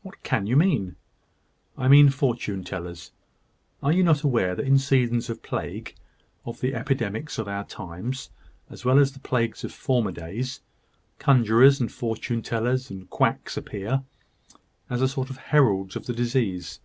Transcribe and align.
"What 0.00 0.22
can 0.22 0.46
you 0.46 0.56
mean?" 0.56 0.96
"I 1.76 1.86
mean 1.86 2.08
fortune 2.08 2.64
tellers. 2.64 3.12
Are 3.82 3.92
you 3.92 4.02
not 4.02 4.22
aware 4.22 4.54
that 4.54 4.64
in 4.66 4.78
seasons 4.78 5.28
of 5.28 5.42
plague 5.42 5.94
of 6.46 6.60
the 6.62 6.74
epidemics 6.74 7.36
of 7.36 7.46
our 7.46 7.62
times, 7.62 8.30
as 8.70 8.86
well 8.86 8.98
as 8.98 9.12
the 9.12 9.18
plagues 9.20 9.64
of 9.64 9.72
former 9.72 10.12
days 10.12 10.62
conjurors, 11.18 11.78
and 11.78 11.92
fortune 11.92 12.40
tellers, 12.40 12.88
and 12.88 13.10
quacks 13.10 13.58
appear, 13.58 14.02
as 14.88 15.02
a 15.02 15.08
sort 15.08 15.28
of 15.28 15.36
heralds 15.36 15.94
of 15.94 16.06
the 16.06 16.14
disease? 16.14 16.80